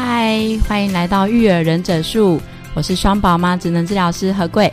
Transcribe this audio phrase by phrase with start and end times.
[0.00, 0.38] 嗨，
[0.68, 2.40] 欢迎来到育儿忍者术，
[2.72, 4.72] 我是双宝妈职能治疗师何贵。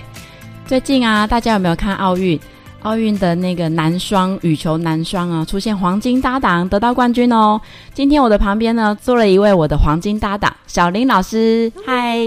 [0.68, 2.40] 最近啊，大家有没有看奥运？
[2.84, 7.60] 奥运的那个男双羽球男双啊，出现黄金搭档，得到冠军哦。
[7.92, 11.72] 今天我的旁边呢，坐了一位我的黄金搭档，小林老师。
[11.84, 12.20] 嗨，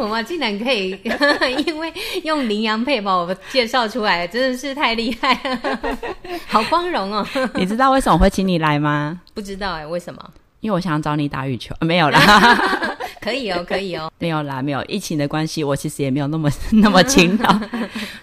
[0.00, 0.98] 我们竟然可以
[1.64, 1.92] 因为
[2.24, 5.78] 用羚羊配把我介绍出来，真的是太厉害了，
[6.48, 7.24] 好光荣哦。
[7.54, 9.20] 你知道为什么会请你来吗？
[9.32, 10.20] 不知道哎，为什么？
[10.62, 12.16] 因为我想找你打羽球， 没有啦，
[13.20, 17.60] 可以哦， 可以哦，没有啦，没有疫情的关系，我其实也没有那么那么勤劳。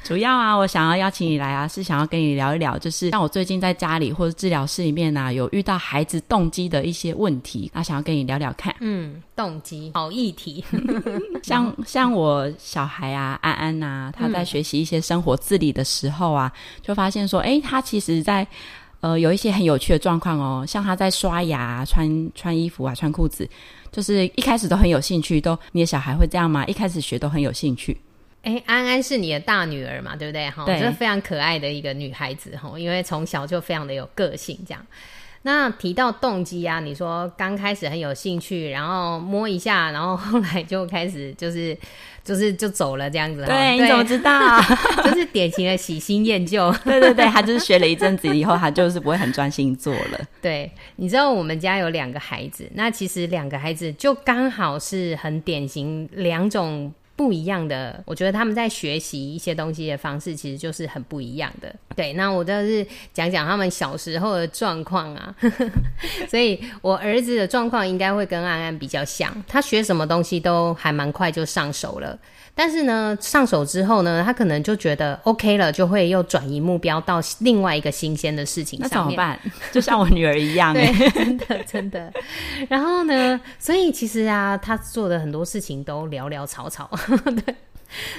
[0.06, 8.74] 主要啊，我想要邀请你来啊，是想要跟你聊一聊，就是像我最近在家里或者治疗室里面啊，有遇到孩子动机的一些问题，那想要跟你聊聊看。
[8.80, 10.64] 嗯，动机好议题，
[11.44, 18.48] 像像我小孩啊，安安呐、啊，他在学习一些生活自理的时候啊，嗯、就发现说，诶，他其实在。
[19.02, 23.50] 呃，有一些很有趣的状况哦，像他在刷牙、穿穿衣服啊、穿裤子，
[23.92, 25.40] 就是一开始都很有兴趣。
[25.40, 26.66] 都你的小孩会这样吗？
[26.66, 27.98] 一开始学都很有兴趣。
[28.44, 30.50] 哎，安安是你的大女儿嘛，对不对？
[30.50, 34.86] 哈，对，就是非常可爱的一个女孩子哈，因为从小就非常的有个性，这样。
[35.50, 41.76] 那提到动机啊，你说刚开始很有兴趣，然后摸一下，然后后来就开始就是
[42.24, 43.44] 就是就走了这样子。
[43.48, 44.62] 对，对你怎么知道？
[45.04, 46.72] 就是典型的喜新厌旧。
[46.86, 50.20] 对对对，他就是学了一阵子以后，他就是不会很专心做了。
[50.40, 56.94] 对，你知道我们家有两个孩子，那其实两个孩子就刚好是很典型两种。
[57.20, 61.76] 不一样的，我觉得他们在学习一些东西的方式，其实就是很不一样的。
[61.94, 65.36] 对，那我就是讲讲他们小时候的状况啊。
[66.32, 72.18] 所以我儿子的状况应该会跟安安比较像，他学什么东西都还蛮快就上手了。
[72.56, 78.90] 但是呢，上手之后呢，他可能就觉得 OK 了，就会又转移目标到另外一个新鲜的事情上面。
[78.90, 79.40] 那怎么办？
[79.72, 82.12] 就像我女儿一样， 对，真的真的。
[82.68, 86.90] 然后呢，所以其实啊，他做的很多事情都潦潦草草，
[87.46, 87.56] 对。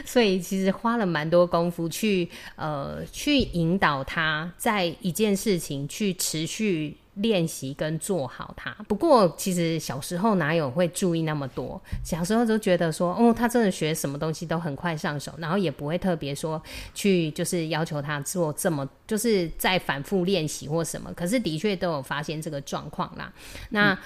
[0.05, 6.97] 所以其实花了蛮多功夫去呃去引导他在一件事情去持续。
[7.15, 8.71] 练习跟做好它。
[8.89, 11.79] 不过其实小时候哪有会注意那么多？
[12.03, 16.63] 小时候都觉得说，哦，他真的学什么东西都很快上手，然后也不会特别说
[16.95, 21.13] 去就是要求他做这么，就是再反复练习或什么。
[21.13, 23.31] 可是的确都有发现这个状况啦。
[23.69, 23.99] 那。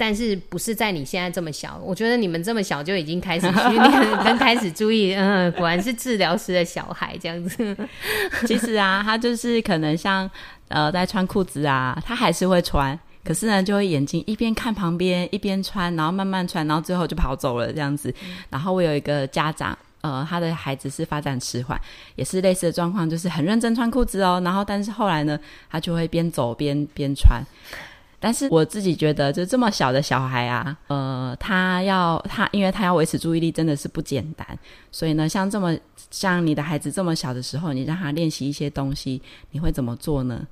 [0.00, 1.78] 嗯但是不是在你现在这么小？
[1.84, 7.76] 我觉得你们这么小就已经开始训练，跟开始注意，嗯，果然是治疗师的小孩这样子。
[8.48, 10.28] 其实啊，他就是可能像
[10.68, 18.12] 呃，在穿裤子啊，他还是会穿，可是呢，就会眼睛一边看旁边，一边穿，然后慢慢穿，然后最后就跑走了这样子。
[18.48, 21.78] 然后我有一个家长，呃，他的孩子是发展迟缓，
[22.16, 25.38] 也是类似的状况，就是很认真穿裤子哦，然后但是后来呢，
[25.70, 27.44] 他就会边走边边穿。
[28.20, 34.46] 但是我自己觉得，就这么小的小孩啊，呃，他要他，因为他要维持注意力，真的是不简单。
[34.92, 35.76] 所以呢，像这么
[36.10, 39.20] 像你的孩子这么小的时候，你让他练习一些东西，
[39.50, 40.46] 你会怎么做呢？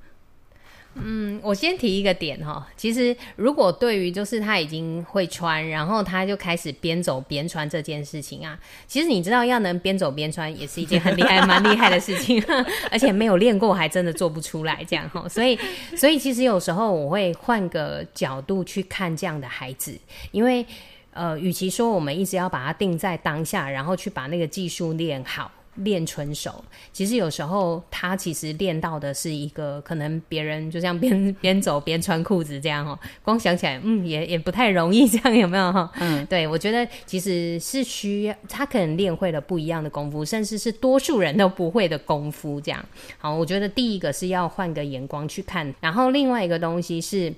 [0.95, 12.43] 嗯，我先提一个点哈，其实如果对于就是他已经会穿，然后他就开始边走边穿这件事情啊，其实你知道要能边走边穿也是一件很厉害、蛮厉害的事情，
[12.91, 15.29] 而且没有练过还真的做不出来这样哈。
[15.29, 15.57] 所以，
[15.95, 19.97] 所以其实有时候我会换个角度去看这样的孩子，
[20.31, 20.65] 因为
[21.13, 25.51] 呃，与其说我们一直要把它定在当下，然后去把那个技术练好。
[25.79, 26.63] 练纯熟，
[26.93, 35.91] 其实有时候他其实练到的是一个可能别人就像边 边走边穿裤子这样哈，光想起来嗯也也不太容易 这样有没有哈？
[35.99, 42.83] 嗯，对，我觉得其实是需要他可能练会了不一样的功夫，甚至是多数人都不会的功夫这样。
[43.17, 47.33] 好，我觉得第一个是要换个眼光去看，然后另外一个东西是。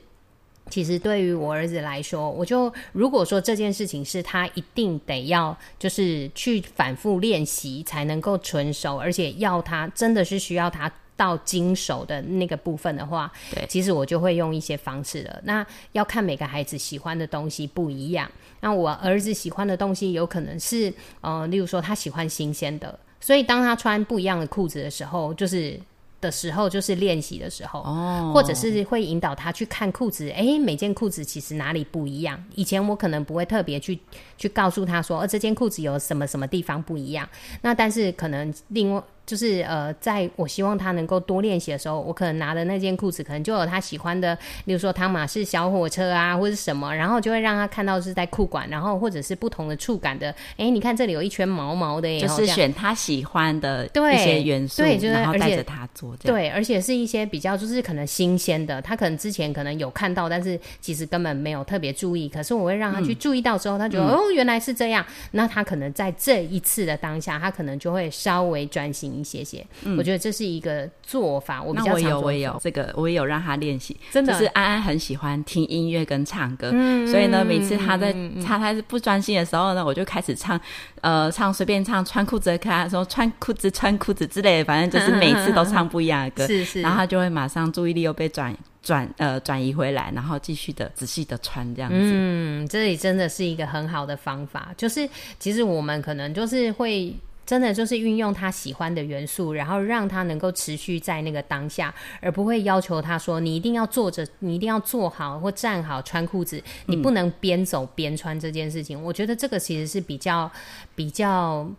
[0.70, 15.42] 其实对于我儿子来说，我就如果说这件事情是他一定得要，就是去反复练习才能够纯熟，而且要他真的是需要他到经手的那个部分的话，对，其实我就会用一些方式了。
[15.44, 18.30] 那要看每个孩子喜欢的东西不一样。
[18.62, 25.78] 那我儿子喜欢的东西有可能是，呃，例如说他喜欢新鲜的，所以当他穿不一样的裤子的时候，就是。
[26.22, 32.42] 的时候就是练习的时候，哦，或者是会引导他去看裤子，哎，每件裤子其实哪里不一样。
[32.56, 34.00] 以前我可能不会特别去
[34.38, 37.28] 去告诉他说，呃，这件裤子有什么什么地方不一样。
[37.62, 39.04] 那但是可能另外。
[39.32, 50.36] 就是呃，在我希望他能够多练习的时候，我可能拿的那件裤子，可能就有他喜欢的，比如说汤马士小火车啊，或者什么，然后就会让他看到是在裤管，然后或者是不同的触感的。
[50.58, 62.28] 哎，你看这里有一圈毛毛的耶，就是选他喜欢的一些元素，对，就是然后带着他做对，而且是一些比较就是可能新鲜的，他可能之前可能有看到，但是其实根本没有特别注意。
[62.28, 65.06] 可是我会让他去注意到之后，嗯、他觉得、嗯、哦，原来是这样。
[65.32, 69.66] 那他可能在这一次的当下，他可能就会稍微专心一些些。
[69.86, 72.10] 嗯我觉得这是一个做法，我比较常做。
[72.10, 73.96] 我有，我也有这个，我也有让他练习。
[74.12, 78.12] 真的，就是安安很喜欢听音乐跟唱歌，嗯、所以呢，每次他在
[78.46, 80.60] 他他是不专心的时候呢，我就开始唱，
[81.02, 91.98] 呃，唱随便唱，穿裤子，看他说穿裤子，穿裤子之类的，反正就是每次都唱不一样的歌，是是，然后他就会马上注意力又被转转呃转移回来，然后继续的仔细的穿这样子。
[92.00, 95.08] 嗯，这里真的是一个很好的方法，就是
[95.38, 97.14] 其实我们可能就是会。
[97.44, 109.04] 真的就是运用他喜欢的元素，然后让他能够持续在那个当下，而不会要求他说，你一定要坐着，你一定要坐好或站好穿裤子，你不能边走边穿这件事情。
[109.04, 110.50] 我觉得这个其实是比较
[110.96, 111.70] 比较，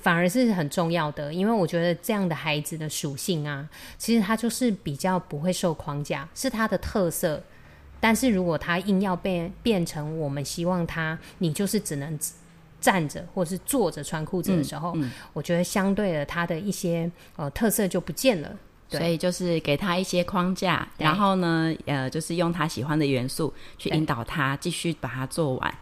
[0.00, 3.66] 反而是很重要的，因为我觉得这样的孩子的属性啊，
[3.96, 7.42] 其实他就是比较不会受框架，是他的特色。
[8.00, 12.18] 但是如果他硬要变变成我们希望他，你就是只能。
[12.80, 18.50] 站着或是坐着穿裤子的时候，嗯嗯，我觉得相对的，他的一些呃特色就不见了。
[18.88, 25.74] 所以就是给他一些框架，然后呢，呃，就是用他喜欢的元素去引导他继续把它做完。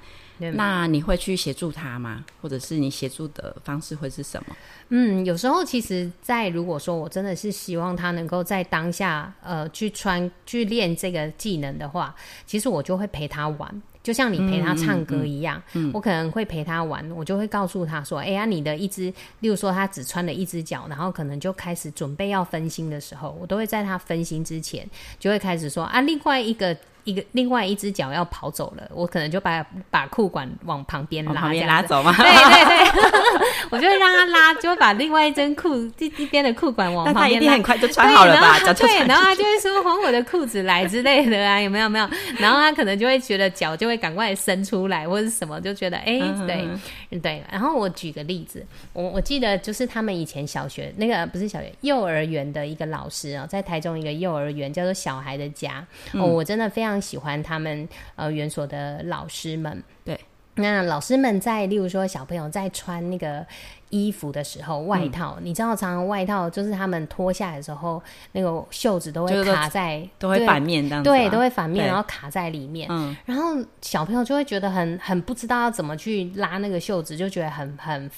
[0.53, 2.23] 那你会去协助他吗？
[2.43, 4.55] 或者是你协助的方式会是什么？
[4.91, 12.15] 嗯，有时候其实，在如果说我真的是希望他能够在当下呃去穿去练这个技能的话，
[12.47, 24.89] 其实我就会陪他玩，就像你陪他唱歌一样，嗯嗯嗯、我可能会陪他玩，我就会告诉他说：“哎呀，你的一只，例如说他只穿了一只脚，然后可能就开始准备要分心的时候，我都会在他分心之前，
[25.19, 26.75] 就会开始说啊，另外一个。”
[27.09, 32.13] 一个另外一只脚要跑走了，我可能就把把裤管往旁边拉，旁边拉走嘛？
[32.19, 33.03] 对对对，
[33.71, 37.29] 我就会让他拉，就会把另外一根裤一一边的裤管往 旁边拉。
[37.31, 38.59] 他一定很快就穿好了吧？
[38.61, 42.07] 对，对，然后他就会说还我的裤子来之类的啊，有没有没有？
[42.39, 47.43] 然后他可能就会觉得脚就会赶快伸出来或者什么，就觉得哎、欸，对对。
[47.51, 48.63] 然后我举个例子，
[48.93, 55.79] 我我记得就是他们以前小学那个不是小学幼儿园的一个老师啊、喔，在台中一个幼儿园叫做小孩的家
[56.13, 56.98] 哦、嗯喔，我真的非常。
[57.01, 60.19] 喜欢他们呃园所的老师们，对，
[60.55, 63.47] 那老师们在例如说小朋友在穿那个
[63.91, 68.03] 衣服的时候，外套，嗯、你知道，常常外套就是他们脱下来的时候，
[68.33, 78.11] 那个袖子都会卡在，都会反面这样子，对，都会反面，然后卡在里面，嗯，然后小朋友就会觉得很很不知道要怎么去拉那个袖子，就觉得很很。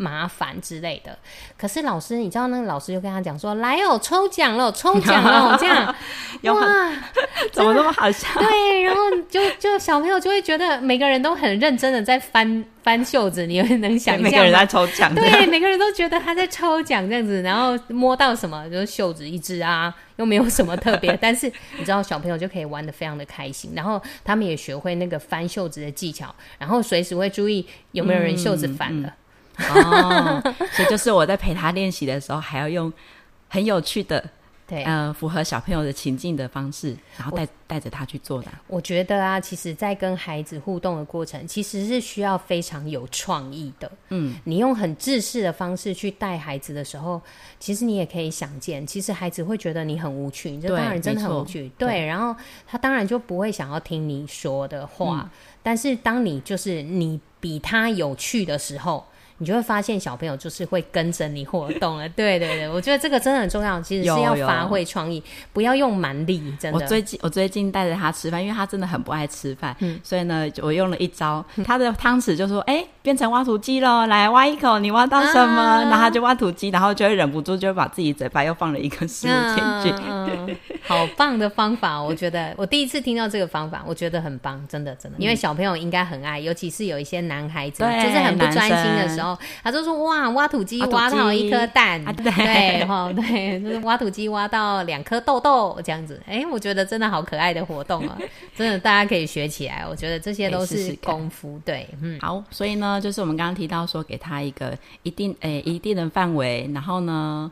[0.00, 1.18] 麻烦之类的，
[1.58, 5.92] 可是老师，你知道那个老师就跟他讲说：“来哦，抽奖了，抽奖了，这样。
[6.54, 6.92] 哇，
[7.52, 29.08] 怎么那么好笑？”对，然后就就小朋友就会觉得每个人都很认真的在翻翻袖子，你会能想象每个人在抽奖，对，每个人都觉得他在抽奖这样子，然后摸到什么就是袖子一只啊，又没有什么特别， 但是你知道小朋友就可以玩的非常的开心，然后他们也学会那个翻袖子的技巧，然后随时会注意有没有人袖子反了。
[29.08, 29.12] 嗯嗯
[29.58, 30.40] 哦，
[30.72, 32.92] 所以就是我在陪他练习的时候，还要用
[33.48, 34.22] 很有趣的，
[34.66, 38.48] 对，呃，符合小朋友的情境的方式，然后带带着他去做的。
[38.66, 43.90] 我觉得啊，其实，在跟孩子互动的过程，其实是需要非常有创意的。
[44.10, 47.20] 嗯，你用很制式的方式去带孩子的时候，
[47.58, 51.70] 其实你也可以想见，其实孩子会觉得你很无趣，你这当然真的很无趣。
[51.76, 55.22] 对，对，然后他当然就不会想要听你说的话。
[55.24, 55.30] 嗯，
[55.62, 59.04] 但是，当你就是你比他有趣的时候。
[59.38, 66.78] 你就会发现小朋友就是会跟着你活动了， 对对对，我觉得这个真的很重要，其实是要发挥创意，不要用蛮力，真的。
[66.78, 75.62] 我最近我最近带着他吃饭，因为他真的很不爱吃饭，嗯，所以呢，我用了一招，他的汤匙就说，哎、欸，变成挖土机喽，来挖一口，你挖到什么？
[75.62, 82.52] 啊、然后他就挖土机，然后就会忍不住就会把自己嘴巴又放了一个食物进去，嗯、好棒的方法，我觉得。
[82.58, 89.27] 我第一次听到这个方法，我觉得很棒，真的真的，因为小朋友应该很爱，尤其是有一些男孩子，就是很不专心的时候。
[89.62, 96.22] 他就说：“哇，挖土机挖到一颗蛋，啊、对哈，对，就是挖土机挖到两颗豆豆这样子。
[96.26, 98.16] 哎，我觉得真的好可爱的活动啊，
[98.56, 99.84] 真的大家可以学起来。
[99.88, 102.20] 我觉得这些都是功夫，试试对，嗯。
[102.20, 107.50] 好，所以呢，就是我们刚刚提到说，给他一个一定诶一定的范围，然后呢，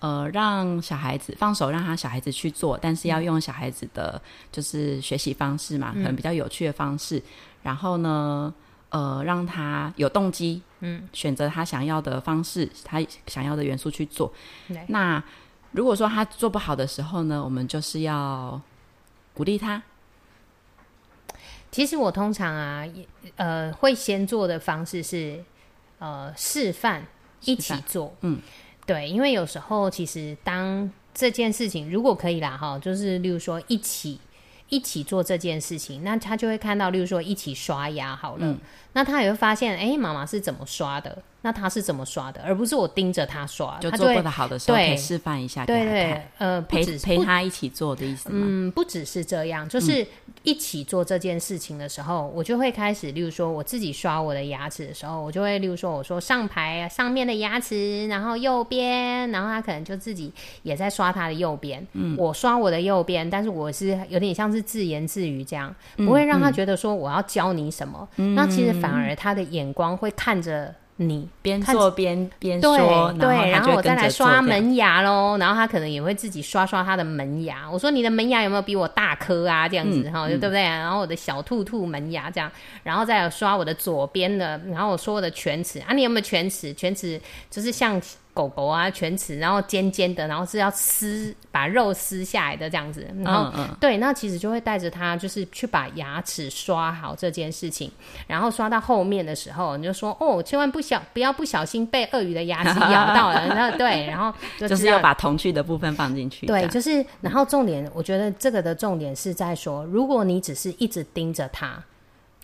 [0.00, 4.20] 呃，让小孩子放手，让他小孩子去做，但是要用小孩子的
[4.52, 7.22] 就是学习方式嘛，嗯、可能比较有趣的方式。
[7.62, 8.52] 然后呢，
[8.96, 14.32] 呃，让他有动机，嗯，选择他想要的方式，他想要的元素去做。
[14.88, 15.22] 那
[15.72, 18.58] 如果说他做不好的时候呢，我们就是要
[19.34, 19.82] 鼓励他。
[21.70, 22.86] 其实我通常啊，
[23.34, 25.44] 呃，会先做的方式是
[25.98, 27.04] 呃示范，
[27.42, 28.40] 一起做，嗯。
[28.86, 34.18] 对，因为有时候其实当这件事情如果可以啦，哈，就是例如说一起
[34.68, 38.58] 一起做这件事情，那他就会看到，例如说一起刷牙好了，嗯、
[38.96, 41.18] 那他也会发现，哎，妈妈是怎么刷的。
[41.42, 43.78] 那他是怎么刷的，而不是我盯着他刷。
[43.78, 45.88] 就做过的好的时候，可以示范一下给他看。
[45.88, 48.44] 对对，呃，陪陪他一起做的意思吗？
[48.48, 50.04] 嗯，不只是这样，就是
[50.42, 60.32] 一起做这件事情的时候，嗯、我就会开始，例如说我自己刷我的牙齿的时候，我就会，例如说我说上排上面的牙齿，然后右边，然后他可能就自己
[60.64, 61.86] 也在刷他的右边。
[61.92, 68.08] 嗯，我刷我的右边，但是我是有点像是自言自语这样，不会让他觉得说我要教你什么。
[68.16, 70.74] 嗯、那其实反而他的眼光会看着。
[70.98, 77.70] 你边做边边说，对，对，然后我再来刷门牙喽，然后他可能也会自己刷刷他的门牙。
[77.70, 79.68] 我说你的门牙有没有比我大颗啊？
[79.68, 80.62] 这样子哈，对不对？
[80.62, 82.50] 然后我的小兔兔门牙这样，
[82.82, 86.72] 然后再来刷我的左边的，然后我说我的犬齿啊，你有没有犬齿？
[86.72, 88.00] 犬齿就是像。
[88.36, 97.90] 狗狗啊，犬齿，然后尖尖的，然后是要撕把肉撕下来的这样子，然后、嗯嗯、对，那其实就会带着它，就是去把牙齿刷好这件事情，
[98.26, 111.82] 然后刷到后面的时候，你就说哦，千万不小不要不小心被鳄鱼的牙齿咬到了，然后对，然后就，就是要把童趣的部分放进去，对，就是然后重点，我觉得这个的重点是在说，如果你只是一直盯着他。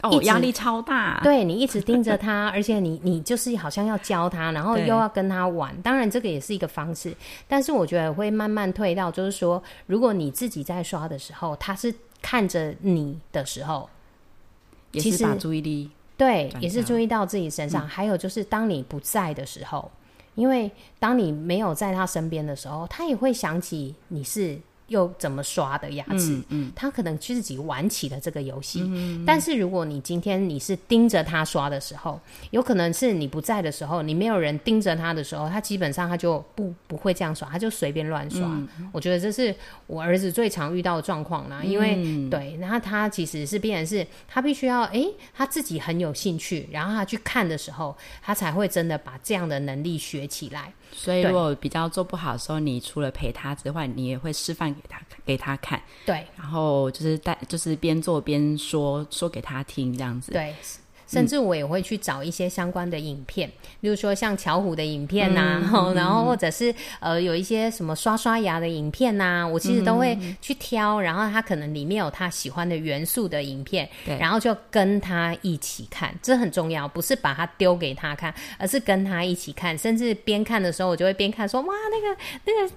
[0.02, 1.20] 哦，压力超大。
[1.22, 5.74] 对，你一直盯着他， 而且你你就是好像要教他，然后又要跟他玩。
[5.80, 7.14] 当然，这个也是一个方式，
[7.46, 13.88] 但是我觉得会慢慢退到，就是说，如果你自己在刷的时候，他是看着你的时候，
[14.90, 17.86] 也是把注意力对，也是注意到自己身上。
[17.86, 19.90] 嗯、还有就是，当你不在的时候，
[20.34, 24.58] 因为当你没有在他身边的时候，他也会想起你是。
[24.92, 26.34] 又怎么刷的牙齿？
[26.34, 28.82] 嗯，嗯，他可能自己玩起了这个游戏。
[28.84, 32.20] 嗯，但是如果你今天你是盯着他刷的时候，
[32.50, 38.42] 有可能是你不在的时候，你没有人盯着他的时候，他基本上他就不不会这样刷，他就随便乱刷。
[38.46, 39.54] 嗯，我觉得这是
[39.86, 41.62] 我儿子最常遇到的状况啦。
[41.64, 50.72] 因为、嗯、对，然后他其实是变成是他必须要哎，他自己很有兴趣，然后他去看的时候，他才会真的把这样的能力学起来。
[50.92, 55.82] 所以，如果比较做不好的时候，你除了陪他之外，你也会示范给他给他看。
[56.04, 60.32] 对，然后就是带，就是边做边说说给他听，这样子。
[60.32, 60.54] 对。
[61.12, 82.62] 甚至我也会去找一些相关的影片，嗯、例如说像巧虎的影片呐、啊， 嗯、然后或者是呃有一些什么刷刷牙的影片呐、啊，我其实都会去挑，然后他可能里面有他喜欢的元素的影片，对然后就跟他一起看，这很重要，不是把它丢给他看，而是跟他一起看，甚至边看的时候，我就会边看说哇那个那个。
[82.62, 82.74] 那个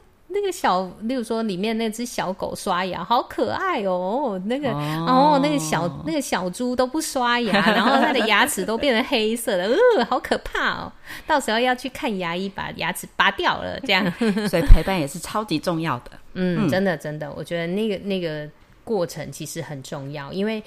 [0.51, 4.39] 小，例如说里面那只小狗刷牙，好可爱哦。
[4.45, 9.63] 那个，哦，那个小那个小猪都不刷牙， 然后它的牙齿都变成黑色的，
[9.97, 10.91] 呃，好可怕哦。
[11.25, 14.09] 到时候要去看牙医，把牙齿拔掉了， 这样。
[14.47, 16.11] 所以陪伴也是超级重要的。
[16.33, 18.47] 嗯，真的真的，我觉得那个那个
[18.83, 20.63] 过程其实很重要，因为。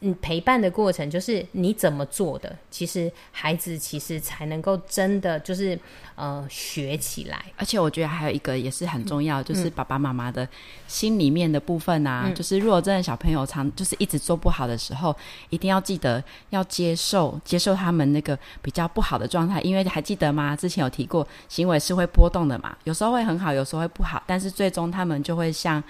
[0.00, 5.78] 嗯，陪伴的过程就是你怎么做的，其实孩子其实才能够真的就是
[6.14, 7.44] 呃学起来。
[7.56, 10.48] 而且我觉得还有一个也是很重要，嗯、就是爸爸妈妈的
[10.86, 15.14] 心里面的部分啊，嗯、就是如果真的小朋友常就是一直做不好的时候，
[15.50, 20.54] 一定要记得要接受接受他们那个比较不好的状态，因为还记得吗？
[20.54, 25.82] 之前有提过，行为是会波动的嘛，有时候会很好，有时候会不好，但是最终他们就会像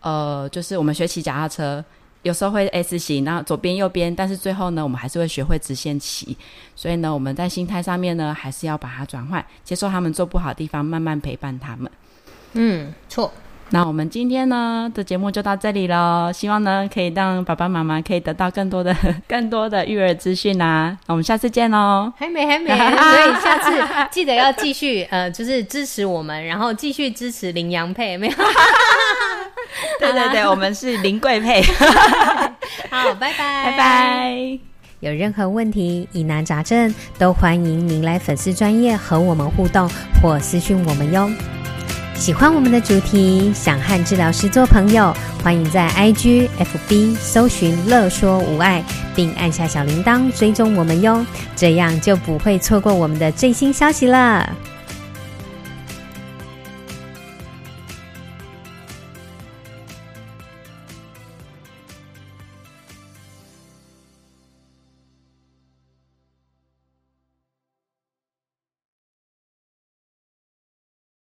[0.00, 1.84] 呃，就是我们学骑脚踏车。
[2.22, 6.36] 有时候会 S 型，然后左边右边，但是最后呢，我们还是会学会直线骑。
[6.74, 11.90] 所以呢，我们在心态上面呢，还是要把它转换，接受他们做不好的地方，慢慢陪伴他们。
[12.54, 13.32] 嗯，错。
[13.70, 18.96] 那我们今天呢的节目就到这里喽，希望呢可以让爸爸妈妈可以得到更多的、
[19.28, 20.96] 更多的育儿资讯啊。
[21.06, 22.10] 那我们下次见喽。
[22.16, 23.70] 还没，还没， 所以下次
[24.10, 28.34] 记得要继续呃，就是支持我们，然后继续支持羚羊配，没有？
[30.00, 31.62] 对对对，我们是林贵配。
[32.90, 34.58] 好，拜拜，拜拜。
[35.00, 39.88] 有任何问题、疑难杂症，都欢迎您来粉丝专业和我们互动
[40.20, 41.30] 或私讯我们哟。
[42.16, 48.82] 喜欢我们的主题，想和治疗师做朋友，欢迎在 IG、FB 搜寻“乐说无碍”，
[49.14, 54.52] 并按下小铃铛追踪我们哟，这样就不会错过我们的最新消息了。